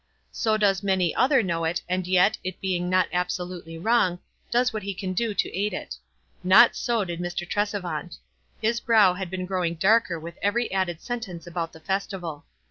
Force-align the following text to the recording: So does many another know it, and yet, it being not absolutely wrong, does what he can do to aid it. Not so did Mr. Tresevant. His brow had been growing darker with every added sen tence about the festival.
So 0.31 0.57
does 0.57 0.81
many 0.81 1.13
another 1.13 1.43
know 1.43 1.63
it, 1.63 1.83
and 1.87 2.07
yet, 2.07 2.35
it 2.43 2.59
being 2.59 2.89
not 2.89 3.07
absolutely 3.13 3.77
wrong, 3.77 4.17
does 4.49 4.73
what 4.73 4.81
he 4.81 4.95
can 4.95 5.13
do 5.13 5.35
to 5.35 5.55
aid 5.55 5.75
it. 5.75 5.95
Not 6.43 6.75
so 6.75 7.05
did 7.05 7.19
Mr. 7.19 7.47
Tresevant. 7.47 8.17
His 8.59 8.79
brow 8.79 9.13
had 9.13 9.29
been 9.29 9.45
growing 9.45 9.75
darker 9.75 10.19
with 10.19 10.39
every 10.41 10.71
added 10.71 11.01
sen 11.01 11.19
tence 11.19 11.45
about 11.45 11.71
the 11.71 11.79
festival. 11.79 12.45